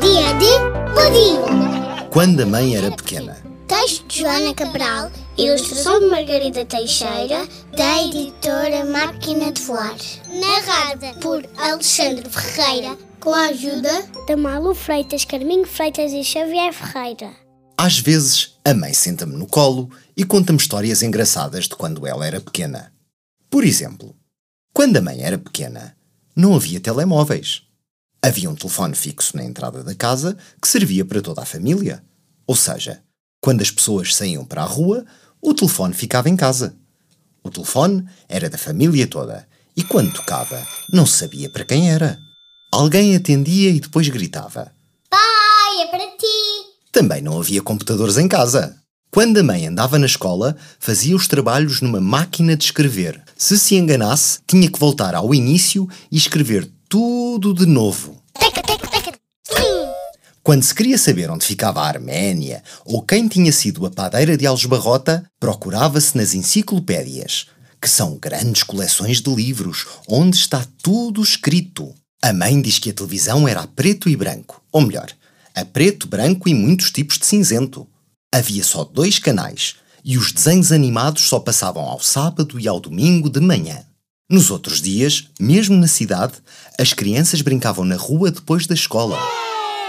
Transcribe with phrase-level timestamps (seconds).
[0.00, 0.50] Dia de
[0.94, 2.08] pudim.
[2.10, 3.36] Quando a mãe era pequena.
[3.68, 9.96] Texto de Joana Cabral, ilustração de Margarida Teixeira, da editora Máquina de Voar.
[10.28, 17.30] Narrada por Alexandre Ferreira, com a ajuda de Malu Freitas, Carminho Freitas e Xavier Ferreira.
[17.76, 22.40] Às vezes, a mãe senta-me no colo e conta-me histórias engraçadas de quando ela era
[22.40, 22.92] pequena.
[23.50, 24.14] Por exemplo,
[24.72, 25.94] quando a mãe era pequena,
[26.34, 27.69] não havia telemóveis.
[28.22, 32.02] Havia um telefone fixo na entrada da casa que servia para toda a família.
[32.46, 33.02] Ou seja,
[33.40, 35.06] quando as pessoas saíam para a rua,
[35.40, 36.76] o telefone ficava em casa.
[37.42, 42.18] O telefone era da família toda e quando tocava, não sabia para quem era.
[42.70, 44.70] Alguém atendia e depois gritava:
[45.08, 46.26] Pai, é para ti!
[46.92, 48.76] Também não havia computadores em casa.
[49.10, 53.20] Quando a mãe andava na escola, fazia os trabalhos numa máquina de escrever.
[53.36, 58.19] Se se enganasse, tinha que voltar ao início e escrever tudo de novo.
[60.42, 64.46] Quando se queria saber onde ficava a Arménia ou quem tinha sido a padeira de
[64.46, 67.46] Algebarrota, procurava-se nas enciclopédias,
[67.80, 71.94] que são grandes coleções de livros onde está tudo escrito.
[72.22, 75.10] A mãe diz que a televisão era a preto e branco, ou melhor,
[75.54, 77.86] a preto, branco e muitos tipos de cinzento.
[78.32, 83.28] Havia só dois canais e os desenhos animados só passavam ao sábado e ao domingo
[83.28, 83.82] de manhã.
[84.30, 86.34] Nos outros dias, mesmo na cidade,
[86.78, 89.18] as crianças brincavam na rua depois da escola.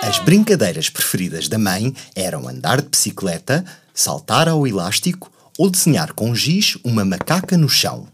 [0.02, 3.64] As brincadeiras preferidas da mãe eram andar de bicicleta,
[3.94, 8.08] saltar ao elástico ou desenhar com giz uma macaca no chão.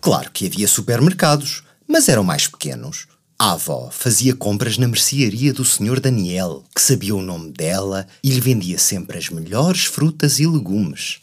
[0.00, 3.06] Claro que havia supermercados, mas eram mais pequenos.
[3.38, 6.00] A avó fazia compras na mercearia do Sr.
[6.00, 11.21] Daniel, que sabia o nome dela e lhe vendia sempre as melhores frutas e legumes.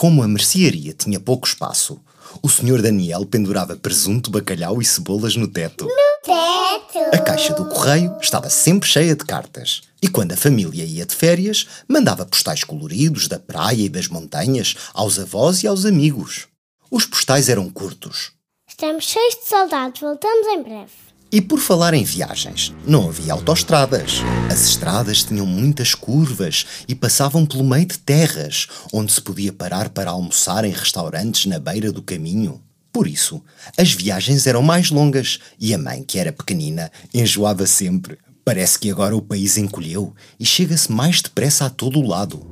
[0.00, 2.00] Como a mercearia tinha pouco espaço,
[2.40, 2.80] o Sr.
[2.80, 5.86] Daniel pendurava presunto, bacalhau e cebolas no teto.
[6.24, 7.14] Teto.
[7.14, 9.82] A caixa do correio estava sempre cheia de cartas.
[10.00, 14.74] E quando a família ia de férias, mandava postais coloridos da praia e das montanhas
[14.94, 16.48] aos avós e aos amigos.
[16.90, 18.32] Os postais eram curtos.
[18.66, 21.09] Estamos cheios de saudades, voltamos em breve.
[21.32, 24.20] E por falar em viagens, não havia autoestradas.
[24.50, 29.90] As estradas tinham muitas curvas e passavam pelo meio de terras, onde se podia parar
[29.90, 32.60] para almoçar em restaurantes na beira do caminho.
[32.92, 33.40] Por isso,
[33.78, 38.18] as viagens eram mais longas e a mãe, que era pequenina, enjoava sempre.
[38.44, 42.44] Parece que agora o país encolheu e chega-se mais depressa a todo o lado.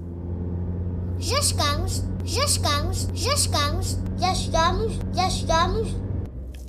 [1.19, 6.08] Já chegamos, já chegamos, já chegamos, já chegamos, já chegamos.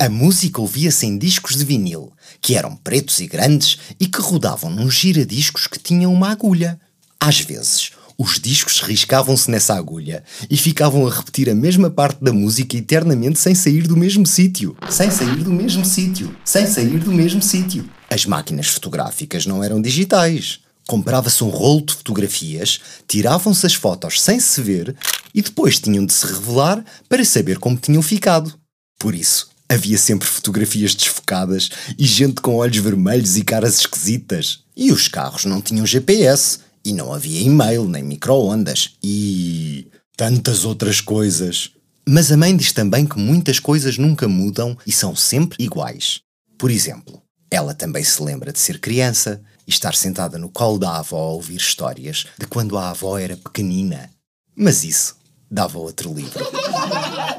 [0.02, 4.70] A música ouvia-se em discos de vinil, que eram pretos e grandes e que rodavam
[4.70, 6.80] num giradiscos que tinham uma agulha.
[7.20, 12.32] Às vezes, os discos riscavam-se nessa agulha e ficavam a repetir a mesma parte da
[12.32, 14.74] música eternamente sem sair do mesmo sítio.
[14.88, 16.34] Sem sair do mesmo sítio.
[16.46, 17.86] Sem sair do mesmo sítio.
[18.08, 20.60] As máquinas fotográficas não eram digitais.
[20.88, 24.96] Comprava-se um rolo de fotografias, tiravam-se as fotos sem se ver
[25.34, 28.58] e depois tinham de se revelar para saber como tinham ficado.
[28.98, 34.64] Por isso, Havia sempre fotografias desfocadas e gente com olhos vermelhos e caras esquisitas.
[34.76, 36.58] E os carros não tinham GPS.
[36.84, 38.96] E não havia e-mail nem micro-ondas.
[39.00, 39.86] E.
[40.16, 41.70] tantas outras coisas.
[42.08, 46.20] Mas a mãe diz também que muitas coisas nunca mudam e são sempre iguais.
[46.58, 50.96] Por exemplo, ela também se lembra de ser criança e estar sentada no colo da
[50.96, 54.10] avó a ouvir histórias de quando a avó era pequenina.
[54.56, 55.14] Mas isso
[55.48, 56.44] dava outro livro.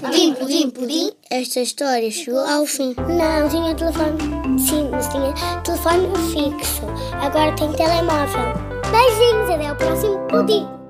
[0.02, 1.12] Pudim, pudim, pudim.
[1.30, 2.96] Esta história chegou ao fim.
[2.98, 4.60] Não, tinha telefone.
[4.60, 6.84] Sim, mas tinha telefone fixo.
[7.22, 8.54] Agora tem telemóvel.
[8.92, 10.81] Beijinhos, até o próximo pudim.